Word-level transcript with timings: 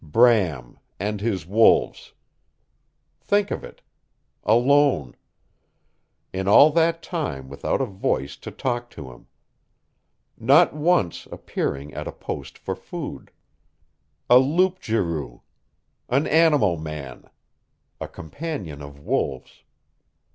Bram 0.03 0.79
AND 0.99 1.21
HIS 1.21 1.45
WOLVES! 1.45 2.13
Think 3.21 3.51
of 3.51 3.63
it. 3.63 3.83
Alone. 4.43 5.15
In 6.33 6.47
all 6.47 6.71
that 6.71 7.03
time 7.03 7.47
without 7.47 7.81
a 7.81 7.85
voice 7.85 8.35
to 8.37 8.49
talk 8.49 8.89
to 8.97 9.11
him. 9.11 9.27
Not 10.39 10.73
once 10.73 11.27
appearing 11.31 11.93
at 11.93 12.07
a 12.07 12.11
post 12.11 12.57
for 12.57 12.75
food. 12.75 13.29
A 14.27 14.39
loup 14.39 14.79
garou. 14.81 15.41
An 16.09 16.25
animal 16.25 16.77
man. 16.77 17.29
A 17.99 18.07
companion 18.07 18.81
of 18.81 18.97
wolves. 18.97 19.61